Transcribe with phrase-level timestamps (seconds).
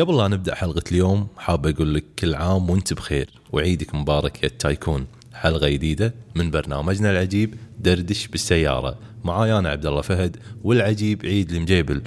[0.00, 3.30] قبل لا نبدأ حلقة اليوم حاب أقول لك كل عام وأنت بخير.
[3.52, 5.06] وعيدك مبارك يا ال tycoon.
[5.34, 8.98] حلقة جديدة من برنامجنا العجيب دردش بالسيارة.
[9.24, 12.02] معاي أنا عبد الله فهد والعجيب عيد المجيبل.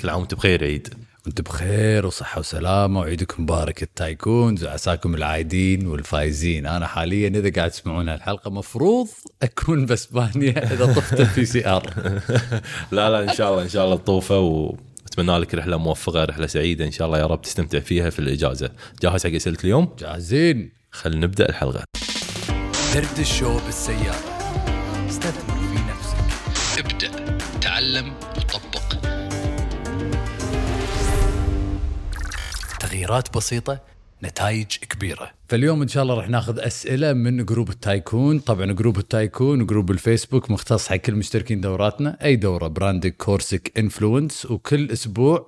[0.00, 0.94] كل عام وأنت بخير عيد.
[1.26, 3.00] وأنت بخير وصحة وسلامة.
[3.00, 6.66] وعيدكم مبارك ال tycoons وعساكم العايدين والفايزين.
[6.66, 9.08] أنا حاليا إذا قاعد تسمعون هالحلقة مفروض
[9.42, 11.90] أكون باسبانيا إذا طفت ال P CR.
[12.92, 14.76] لا لا إن شاء الله إن شاء الله تطوفه
[15.10, 18.70] واتمنى لك رحلة موفقة رحلة سعيدة إن شاء الله يا رب تستمتع فيها في الإجازة.
[19.02, 20.72] جاهز حق أسئلة اليوم؟ جاهزين.
[20.90, 21.84] خلينا نبدأ الحلقة.
[22.94, 24.16] دردشو بالسيارة.
[25.08, 26.16] استثمر في نفسك.
[26.78, 27.38] ابدأ.
[27.60, 28.80] تعلم وطبق.
[32.80, 33.89] تغييرات بسيطة
[34.24, 35.30] نتائج كبيرة.
[35.48, 38.38] فاليوم إن شاء الله راح ناخذ أسئلة من جروب التايكون.
[38.38, 42.18] طبعا جروب التايكون وجروب الفيسبوك مختص حق كل مشتركين دوراتنا.
[42.24, 45.46] أي دورة براندك كورسك influence وكل أسبوع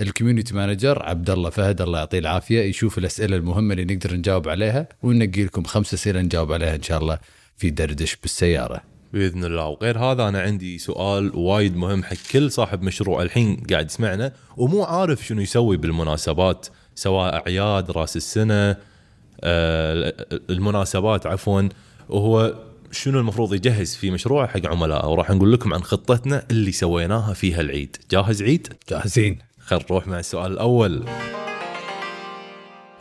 [0.00, 4.48] ال community manager عبد الله فهد الله يعطيه العافية يشوف الأسئلة المهمة اللي نقدر نجاوب
[4.48, 7.18] عليها وننقي لكم خمس أسئلة نجاوب عليها إن شاء الله
[7.56, 8.80] في دردش بالسيارة.
[9.12, 9.66] بإذن الله.
[9.66, 14.84] وغير هذا أنا عندي سؤال وايد مهم حق كل صاحب مشروع الحين قاعد يسمعنا ومو
[14.84, 16.66] عارف شنو يسوي بالمناسبات.
[16.94, 18.76] سواء اعياد رأس السنة
[19.40, 20.14] آه،
[20.50, 21.62] المناسبات عفوا
[22.08, 22.54] وهو
[22.92, 25.08] شنو المفروض يجهز في مشروعه حق عملائه.
[25.08, 29.38] وراح نقول لكم عن خطتنا اللي سويناها فيها العيد جاهز عيد؟ جاهزين.
[29.58, 31.04] خل نروح مع السؤال الأول.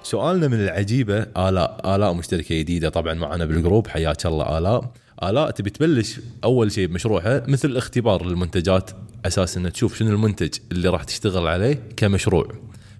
[0.03, 3.87] سؤالنا من العجيبة آلاء آلاء مشتركة جديدة طبعا معنا بالجروب.
[3.87, 4.91] حياك الله آلاء.
[5.23, 8.91] آلاء تبي تبلش أول شيء بمشروعها مثل اختبار للمنتجات
[9.25, 12.53] أساس انها تشوف شنو المنتج اللي راح تشتغل عليه كمشروع.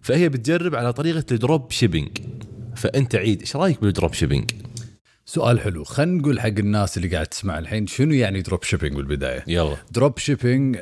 [0.04, 2.18] فهي بتجرب على طريقة الدروب شيبينج.
[2.76, 4.52] فأنت عيد إيش رأيك بال drop shipping؟
[5.26, 5.84] سؤال حلو.
[5.84, 9.78] خلينا نقول حق الناس اللي قاعد تسمع الحين شنو يعني drop shipping بالبداية؟ يلا.
[9.92, 10.78] drop shipping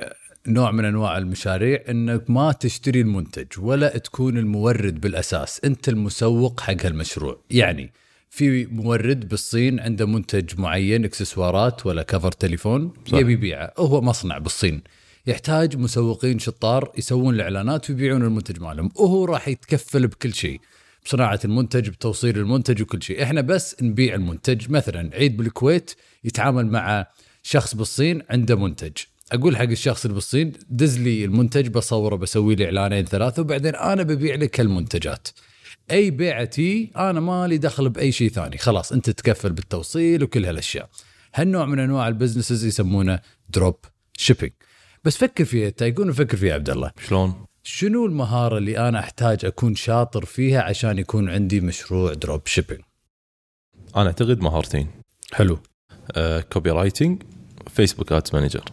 [0.47, 5.61] نوع من أنواع المشاريع إنك ما تشتري المنتج ولا تكون المورد بالأساس.
[5.65, 7.41] أنت المسوق حق هالمشروع.
[7.49, 7.93] يعني
[8.29, 13.17] في مورد بالصين عنده منتج معين إكسسوارات ولا كفر تليفون صح.
[13.17, 13.73] يبي يبيعه.
[13.77, 14.81] هو مصنع بالصين.
[15.27, 18.89] يحتاج مسوقين شطار يسوون الإعلانات ويبيعون المنتج مالهم.
[18.95, 20.61] وهو راح يتكفل بكل شيء
[21.05, 23.23] بصناعة المنتج بتوصيل المنتج وكل شيء.
[23.23, 24.71] إحنا بس نبيع المنتج.
[24.71, 25.91] مثلا عيد بالكويت
[26.23, 27.07] يتعامل مع
[27.43, 28.91] شخص بالصين عنده منتج.
[29.31, 34.03] أقول حق الشخص اللي بالصين دز لي المنتج بصوره بسوي لي إعلانين ثلاثة وبعدين أنا
[34.03, 35.27] ببيع لك هالمنتجات
[35.91, 38.57] أي بيعتي أنا مالي دخل بأي شيء ثاني.
[38.57, 40.89] خلاص أنت تتكفل بالتوصيل وكل هالأشياء.
[41.35, 43.75] هالنوع من أنواع ال businesses يسمونه drop
[44.17, 44.51] shipping
[45.03, 46.91] بس فكر فيها تايكون وفكر فيها عبد الله.
[47.07, 52.81] شلون؟ شنو المهارة اللي أنا أحتاج أكون شاطر فيها عشان يكون عندي مشروع دروب شيبينج
[53.95, 54.87] أنا أعتقد مهارتين.
[55.33, 55.59] حلو.
[56.53, 57.23] copywriting
[57.67, 58.63] Facebook Ads Manager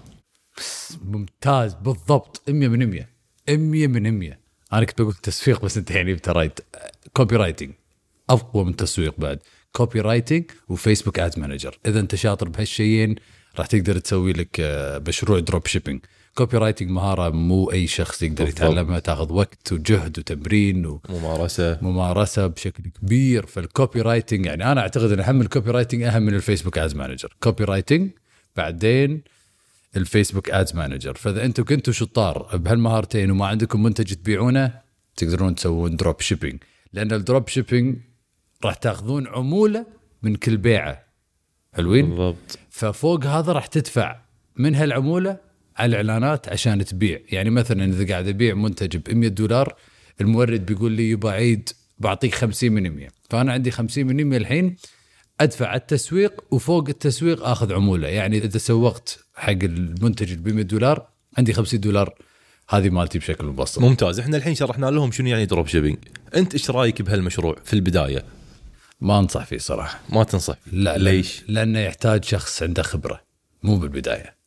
[1.05, 3.09] ممتاز بالضبط 100 من 100
[3.49, 4.39] 100 من 100
[4.73, 6.61] أنا كنت بقول تسويق بس أنت يعني ابتريت
[7.13, 7.73] copywriting
[8.31, 9.39] أقوى من تسويق بعد.
[9.73, 13.15] copywriting و Facebook Ad Manager إذا أنت شاطر بهالشيئين
[13.59, 16.01] راح تقدر تسوي لك آه، مشروع drop shipping
[16.35, 18.63] copywriting مهارة مو أي شخص يقدر بالضبط.
[18.63, 21.79] يتعلمها تاخذ وقت وجهد وتمرين ممارسة.
[21.83, 23.47] وممارسه بشكل كبير.
[23.47, 27.65] فال copywriting يعني أنا أعتقد إن أهم ال copywriting أهم من ال Facebook Ads Manager
[27.65, 28.11] copywriting
[28.57, 29.23] بعدين
[29.97, 34.81] ال Facebook Ads Manager فإذا أنتم كنتوا شطار بهالمهارتين وما عندكم منتج تبيعونه
[35.17, 36.63] تقدرون تسوون drop shipping
[36.93, 37.97] لأن ال drop shipping
[38.65, 39.87] راح تاخذون عمولة
[40.23, 41.05] من كل بيعة.
[41.75, 42.59] حلوين؟ بالضبط.
[42.71, 44.21] ففوق هذا راح تدفع
[44.57, 45.48] من هالعمولة
[45.79, 47.21] على الإعلانات عشان تبيع.
[47.33, 49.75] يعني مثلا إذا قاعد أبيع منتج ب 100 دولار
[50.21, 51.69] المورد بيقول لي يبا عيد
[51.99, 54.77] بعطيك 50 من 100 فأنا عندي 50 من 100 الحين
[55.41, 58.09] أدفع على التسويق وفوق التسويق آخذ عمولة.
[58.09, 61.09] يعني إذا سوقت حق المنتج ب 100 دولار
[61.39, 62.15] عندي 50 دولار.
[62.71, 63.79] هذه مالتي بشكل مبسط.
[63.79, 64.21] ممتاز.
[64.21, 65.99] إحنا الحين شرحنا لهم شنو يعني دروب شيبينج.
[66.37, 68.25] أنت إيش رأيك بهالمشروع في البداية؟
[69.01, 70.01] ما أنصح فيه صراحة.
[70.09, 70.57] ما تنصح.
[70.73, 73.21] لا ليش؟ لأنه يحتاج شخص عنده خبرة.
[73.63, 74.38] مو بالبداية.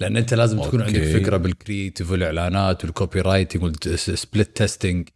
[0.00, 0.98] لأن أنت لازم تكون okay.
[0.98, 5.08] عندك فكرة بال creative والإعلانات وال copywriting وال split testing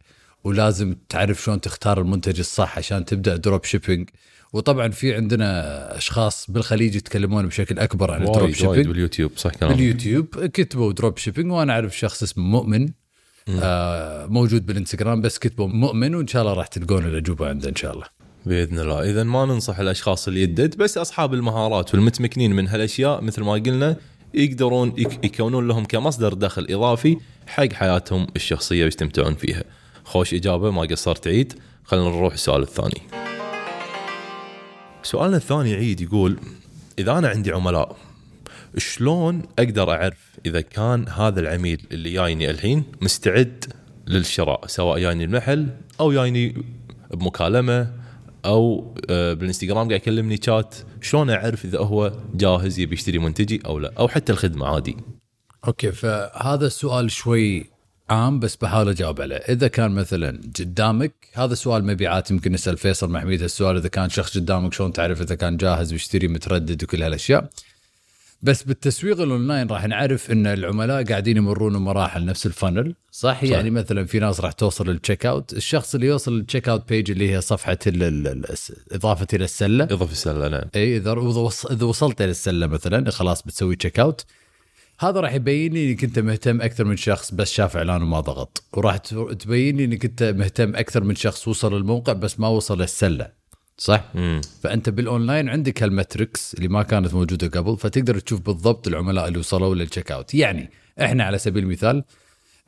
[0.43, 4.09] ولازم تعرف شلون تختار المنتج الصح عشان تبدأ drop shipping
[4.53, 9.75] وطبعا في عندنا أشخاص بالخليج يتكلمون بشكل أكبر عن ال drop shipping باليوتيوب صح كلامك.
[9.75, 12.89] باليوتيوب كتبوا drop shipping وأنا أعرف شخص اسمه مؤمن.
[13.49, 17.93] آه موجود بالإنستغرام بس كتبوا مؤمن وإن شاء الله راح تلقون الاجوبه عنده إن شاء
[17.93, 18.05] الله.
[18.45, 19.11] بإذن الله.
[19.11, 23.97] اذا ما ننصح الأشخاص اللي يدد بس أصحاب المهارات والمتمكنين من هالأشياء مثل ما قلنا
[24.35, 27.17] يقدرون يك- يكونون لهم كمصدر دخل إضافي
[27.47, 29.63] حق حياتهم الشخصية ويستمتعون فيها.
[30.03, 31.53] خوش إجابة ما قصرت عيد.
[31.83, 33.01] خلينا نروح السؤال الثاني.
[35.03, 36.37] سؤالنا الثاني عيد يقول
[36.99, 37.95] إذا أنا عندي عملاء
[38.77, 43.65] شلون أقدر أعرف إذا كان هذا العميل اللي جايني الحين مستعد
[44.07, 45.67] للشراء سواء يعني المحل
[45.99, 46.65] أو يعني
[47.13, 47.91] بمكالمة
[48.45, 53.79] أو آه، بالإنستغرام قاعد يكلمني شات شلون أعرف إذا هو جاهز يبي يشتري منتجي أو
[53.79, 54.97] لا؟ أو حتى الخدمة عادي.
[55.67, 57.65] okay فهذا السؤال شوي
[58.09, 63.11] عام بس بحاول أجاوب عليه، إذا كان مثلا قدامك هذا سؤال مبيعات يمكن نسال فيصل
[63.11, 67.49] محميد السؤال إذا كان شخص قدامك شلون تعرف إذا كان جاهز ويشتري متردد وكل هالأشياء.
[68.41, 72.95] بس بالتسويق الأونلاين راح نعرف إن العملاء قاعدين يمرون مراحل نفس ال funnel.
[73.11, 73.51] صح, صح.
[73.51, 77.31] يعني مثلا في ناس راح توصل لل checkout الشخص اللي يوصل لل checkout page اللي
[77.31, 77.77] هي صفحة
[78.91, 79.83] إضافة إلى السلة.
[79.83, 80.63] إضافة السلة نعم.
[80.75, 81.11] إي إذا
[81.71, 84.25] إذا وصلت إلى السلة مثلا خلاص بتسوي checkout
[84.99, 88.63] هذا راح يبين لي إنك أنت مهتم أكثر من شخص بس شاف إعلان وما ضغط.
[88.73, 93.44] وراح تبين لي إنك أنت مهتم أكثر من شخص وصل الموقع بس ما وصل للسلة.
[93.77, 94.41] صح؟ مم.
[94.63, 99.39] فأنت بالأونلاين عندك هال metrics اللي ما كانت موجودة قبل فتقدر تشوف بالضبط العملاء اللي
[99.39, 100.69] وصلوا لل checkout يعني
[101.01, 102.03] إحنا على سبيل المثال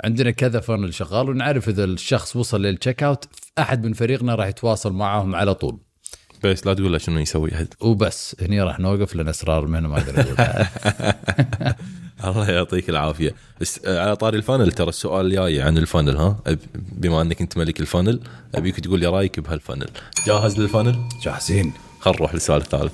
[0.03, 3.25] عندنا كذا funnel شغال ونعرف إذا الشخص وصل لل checkout
[3.59, 5.79] أحد من فريقنا راح يتواصل معاهم على طول
[6.43, 7.73] بس لا تقول له شنو يسوي هد.
[7.81, 10.69] وبس هني راح نوقف لأن أسرار المهنه ما أقدر اقولها
[12.27, 13.35] الله يعطيك العافية.
[13.61, 16.37] بس آه، على طاري ال funnel ترى السؤال الجاي عن ال funnel ها؟
[16.75, 18.19] بما أنك أنت ملك ال funnel
[18.55, 19.87] أبيك تقول لي رأيك بهال funnel.
[20.27, 21.73] جاهز لل funnel؟ جاهزين.
[21.99, 22.93] خل نروح للسؤال الثالث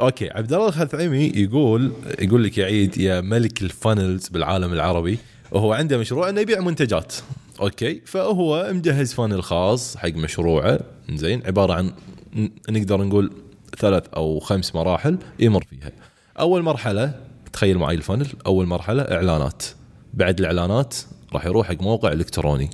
[0.00, 5.18] okay عبد الله الخثعمي يقول يقول لك يا عيد يا ملك ال funnels بالعالم العربي
[5.52, 7.14] وهو عنده مشروع إنه يبيع منتجات.
[7.60, 10.80] okay فهو مجهز funnel خاص حق مشروعه
[11.10, 11.92] زين عبارة عن
[12.70, 13.32] نقدر نقول
[13.78, 15.92] ثلاث أو خمس مراحل يمر فيها.
[16.40, 17.20] أول مرحلة
[17.52, 19.64] تخيل معي ال funnel أول مرحلة إعلانات.
[20.14, 20.94] بعد الإعلانات
[21.32, 22.70] راح يروح حق موقع إلكتروني.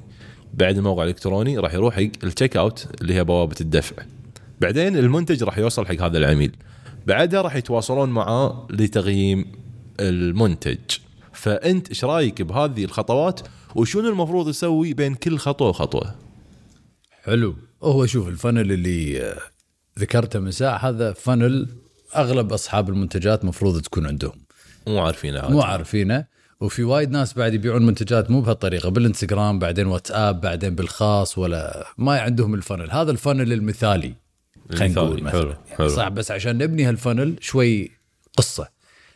[0.55, 3.97] بعد الموقع الإلكتروني راح يروح حق ال checkout اللي هي بوابة الدفع.
[4.61, 6.57] بعدين المنتج راح يوصل حق هذا العميل.
[7.07, 9.53] بعدها راح يتواصلون معاه لتقييم
[10.01, 10.79] المنتج.
[11.33, 13.41] فأنت إيش رأيك بهذه الخطوات؟
[13.75, 16.15] وشنو المفروض يسوي بين كل خطوة وخطوة؟
[17.23, 17.57] حلو.
[17.83, 19.39] هو شوف الفنل اللي آه،
[19.99, 21.69] ذكرته من ساعه هذا فنل
[22.17, 24.33] أغلب أصحاب المنتجات مفروض تكون عندهم.
[24.87, 26.25] مو عارفينه مو عارفينه
[26.61, 32.21] وفي وايد ناس بعد يبيعون منتجات مو بهالطريقة بالإنستغرام بعدين واتساب بعدين بالخاص ولا ما
[32.21, 34.15] عندهم الفنل هذا الفنل المثالي
[34.71, 35.41] خلينا نقول مثلا.
[35.41, 35.55] حلو.
[35.77, 35.89] حلو.
[35.89, 37.91] صح بس عشان نبني هال funnel شوي
[38.37, 38.69] قصة.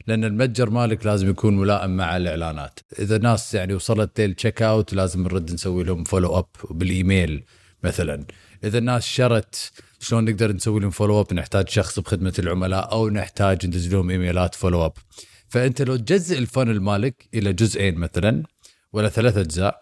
[0.06, 2.81] لأن المتجر مالك لازم يكون ملائم مع الإعلانات.
[2.99, 7.45] إذا ناس يعني وصلت لل checkout لازم نرد نسوي لهم follow up بالإيميل
[7.83, 8.25] مثلا.
[8.65, 13.67] إذا الناس شرت شلون نقدر نسوي لهم follow up نحتاج شخص بخدمة العملاء أو نحتاج
[13.67, 14.93] ندز لهم إيميلات follow up
[15.49, 18.43] فأنت لو تجزئ ال funnel مالك إلى جزئين مثلا
[18.93, 19.81] ولا ثلاث أجزاء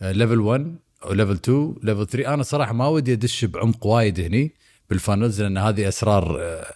[0.00, 4.54] level 1 أو level 2 level 3 أنا صراحة ما ودي أدش بعمق وايد هني
[4.90, 6.66] بال funnels لأن هذه أسرار آه،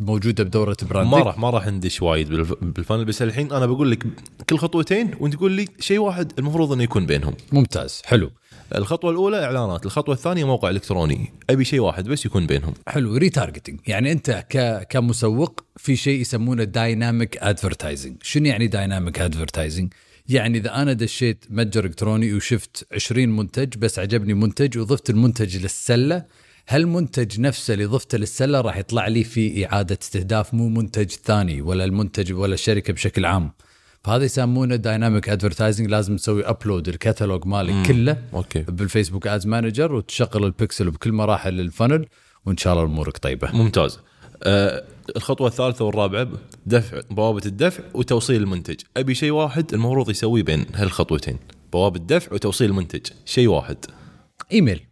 [0.00, 2.28] موجودة بدورة branding ما راح ما راح ندش وايد
[2.62, 4.06] بال funnel بس الحين أنا بقول لك
[4.50, 7.34] كل خطوتين وأنت تقول لي شيء واحد المفروض إنه يكون بينهم.
[7.52, 8.30] ممتاز حلو.
[8.74, 11.32] الخطوة الأولى إعلانات الخطوة الثانية موقع إلكتروني.
[11.50, 12.74] أبي شيء واحد بس يكون بينهم.
[12.88, 14.86] حلو retargeting يعني أنت ك...
[14.90, 19.92] كمسوق في شيء يسمونه dynamic advertising شنو يعني dynamic advertising
[20.28, 26.24] يعني إذا أنا دشيت متجر إلكتروني وشفت 20 منتج بس عجبني منتج وضفت المنتج للسلة
[26.70, 31.84] هالمنتج نفسه اللي ضفته للسلة راح يطلع لي في إعادة استهداف مو منتج ثاني ولا
[31.84, 33.52] المنتج ولا الشركة بشكل عام؟
[34.04, 38.62] فهذا يسمونه dynamic advertising لازم تسوي upload الكتالوج مالك كله okay.
[38.62, 42.06] بال Facebook Ads Manager وتشغل البكسل بكل مراحل ال funnel
[42.46, 43.52] وإن شاء الله أمورك طيبة.
[43.52, 43.98] ممتاز.
[44.42, 44.84] آه
[45.16, 46.28] الخطوة الثالثة والرابعة
[46.66, 48.80] دفع بوابة الدفع وتوصيل المنتج.
[48.96, 51.38] أبي شيء واحد المفروض يسويه بين هالخطوتين.
[51.72, 53.06] بوابة الدفع وتوصيل المنتج.
[53.24, 53.76] شيء واحد.
[54.52, 54.87] إيميل.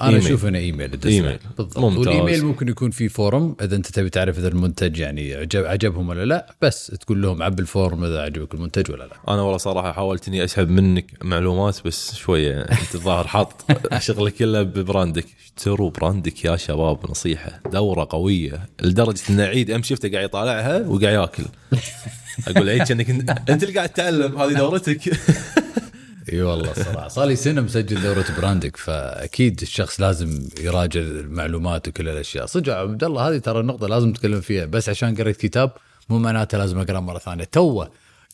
[0.00, 1.38] أنا أشوف أنه إيميل إيميل.
[1.58, 1.78] بالضبط.
[1.78, 1.98] ممتاز.
[1.98, 6.24] والإيميل ممكن يكون في form إذا أنت تبي تعرف إذا المنتج يعني عجب عجبهم ولا
[6.24, 9.34] لا بس تقول لهم عب ال form إذا عجبك المنتج ولا لا.
[9.34, 13.64] أنا والله صراحة حاولت إني أسحب منك معلومات بس شوية انت الظاهر حاط
[13.98, 15.26] شغلك كله ب branding.
[15.56, 17.60] اشتروا branding يا شباب نصيحة.
[17.72, 18.68] دورة قوية.
[18.82, 21.44] لدرجة إن عيد أمس شفته قاعد يطالعها وقاعد ياكل.
[22.48, 25.00] أقول عيد كانك انت اللي قاعد تتعلم هذه دورتك.
[26.34, 27.08] إي والله صراحة.
[27.08, 32.46] صار لي سنه مسجل دورة branding فأكيد الشخص لازم يراجع المعلومات وكل الأشياء.
[32.46, 34.64] صدق عبد الله هذه ترى النقطة لازم نتكلم فيها.
[34.64, 35.72] بس عشان قريت كتاب
[36.08, 37.44] مو معناته لازم أقرأ مرة ثانية.
[37.44, 37.90] توه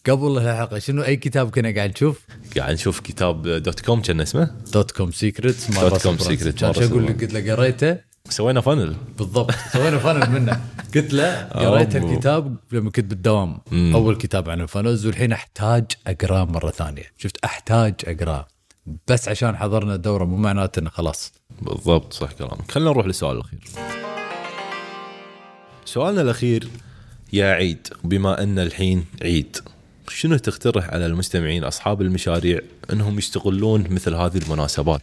[0.09, 2.21] قبل الحلقة شنو أي كتاب كنا قاعد نشوف؟
[2.57, 7.53] قاعد نشوف كتاب dot com كان اسمه؟ DotCom Secrets DotCom Secrets أقول لك قلت له
[7.53, 7.97] قريته.
[8.29, 8.97] سوينا funnel.
[9.19, 10.61] بالضبط سوينا funnel منه.
[10.95, 13.59] قلت له قريت الكتاب لما كنت بالدوام.
[13.71, 13.93] مم.
[13.95, 17.05] أول كتاب عن ال funnels والحين أحتاج اقراه مرة ثانية.
[17.19, 18.49] شفت؟ أحتاج اقراه
[19.09, 21.33] بس عشان حضرنا الدورة مو معناته إنه خلاص.
[21.63, 22.71] بالضبط صح كلامك.
[22.71, 23.61] خلينا نروح للسؤال الأخير.
[25.85, 26.69] سؤالنا الأخير
[27.33, 29.57] يا عيد بما أن الحين عيد
[30.09, 32.61] شنو تقترح على المستمعين أصحاب المشاريع
[32.93, 35.03] إنهم يستغلون مثل هذه المناسبات؟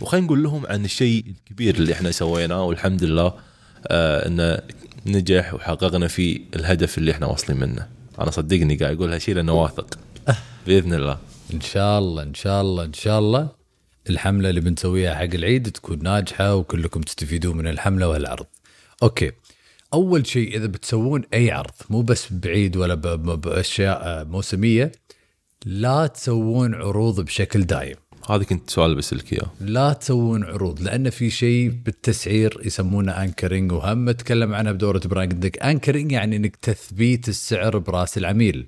[0.00, 3.47] وخلينا نقول لهم عن الشيء الكبير اللي إحنا سويناه والحمد لله آه
[3.86, 4.58] انه
[5.06, 7.88] نجح وحققنا فيه الهدف اللي إحنا واصلين منه
[8.20, 9.98] أنا صدقني قاعد أقول هالشيء لأنه واثق
[10.66, 11.18] بإذن الله
[11.54, 13.48] إن شاء الله إن شاء الله إن شاء الله
[14.10, 18.46] الحملة اللي بنسويها حق العيد تكون ناجحة وكلكم تستفيدون من الحملة والعرض.
[19.02, 19.32] okay.
[19.94, 24.92] أول شيء إذا بتسوون أي عرض مو بس بعيد ولا بأشياء آه، موسمية
[25.66, 27.96] لا تسوون عروض بشكل دايم.
[28.30, 29.50] هذا كنت سؤال بسالك إياه.
[29.60, 36.12] لا تسوون عروض لأن في شيء بالتسعير يسمونه anchoring وهم اتكلم عنها بدورة branding anchoring
[36.12, 38.66] يعني إنك تثبيت السعر برأس العميل.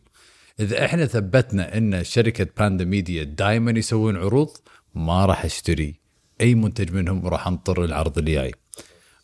[0.61, 4.50] إذا إحنا ثبتنا إن شركة باندا ميديا دائما يسوون عروض
[4.95, 6.00] ما راح أشتري.
[6.40, 8.52] أي منتج منهم وراح أنطر العرض اللي جاي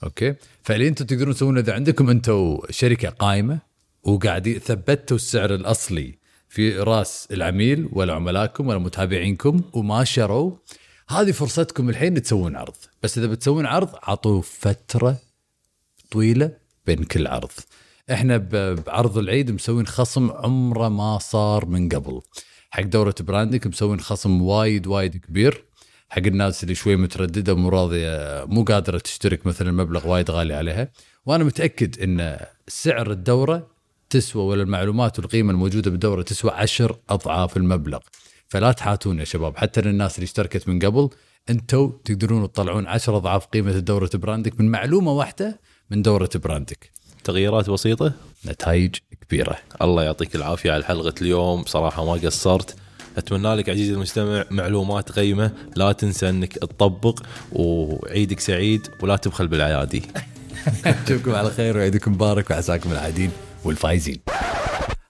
[0.05, 3.59] okay؟ فاللي أنتم تقدرون تسوونه إذا عندكم أنتم شركة قائمة
[4.03, 10.53] وقاعدين ثبتوا السعر الأصلي في راس العميل ولا عملائكم ولا متابعينكم وما شروا.
[11.09, 12.77] هذه فرصتكم الحين تسوون عرض.
[13.03, 15.17] بس إذا بتسوون عرض عطوا فترة
[16.11, 16.53] طويلة
[16.87, 17.51] بين كل عرض.
[18.13, 18.37] إحنا
[18.87, 22.21] بعرض العيد مسوين خصم عمره ما صار من قبل.
[22.71, 25.65] حق دورة branding مسوين خصم وايد وايد كبير.
[26.09, 30.89] حق الناس اللي شوي مترددة ومو راضية مو قادرة تشترك مثلا المبلغ وايد غالي عليها.
[31.27, 32.39] وأنا متأكد إن
[32.69, 33.76] سعر الدورة
[34.11, 37.99] تسوى ولا المعلومات والقيمة الموجودة بالدوره تسوى عشر أضعاف المبلغ.
[38.49, 41.11] فلا تحاتون يا شباب حتى للناس اللي اشتركت من قبل
[41.51, 45.61] أنتم تقدرون تطلعون عشر أضعاف قيمة الدورة branding من معلومة واحدة
[45.91, 46.91] من دورة براندك.
[47.25, 48.13] تغييرات بسيطة؟
[48.47, 49.57] نتائج كبيرة.
[49.83, 52.77] الله يعطيك العافية على حلقة اليوم صراحة ما قصرت.
[53.17, 57.21] أتمنى لك عزيزي المستمع معلومات قيمة لا تنسى إنك تطبق
[57.53, 60.03] وعيدك سعيد ولا تبخل بالاعيادي
[60.87, 63.31] نشوفكم على خير وعيدكم مبارك وعساكم العادين.
[63.67, 64.21] والفايزين.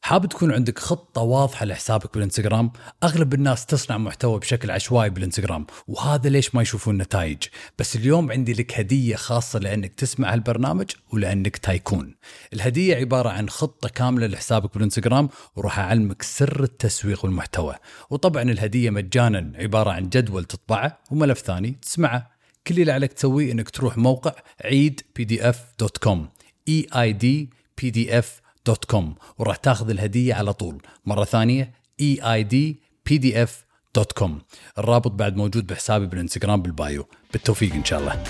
[0.02, 2.72] حاب تكون عندك خطة واضحة لحسابك بالإنستغرام؟
[3.02, 7.42] أغلب الناس تصنع محتوى بشكل عشوائي بالإنستغرام وهذا ليش ما يشوفون نتائج؟
[7.78, 12.14] بس اليوم عندي لك هدية خاصة لأنك تسمع هالبرنامج ولأنك tycoon.
[12.52, 17.74] الهدية عبارة عن خطة كاملة لحسابك بالإنستغرام وراح أعلمك سر التسويق والمحتوى.
[18.10, 22.30] وطبعا الهدية مجانا عبارة عن جدول تطبعه وملف ثاني تسمعه.
[22.66, 24.32] كل اللي عليك تسويه إنك تروح موقع
[24.64, 26.28] عيد PDF dot com
[26.68, 27.50] E I D
[27.82, 30.82] PDF dot com وراح تاخذ الهدية على طول.
[31.06, 34.38] مرة ثانية E I D PDF dot com
[34.78, 37.08] الرابط بعد موجود بحسابي بالإنستغرام بال bio.
[37.32, 38.22] بالتوفيق إن شاء الله.